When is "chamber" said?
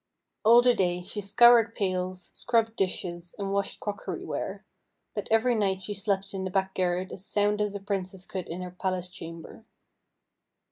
9.09-9.63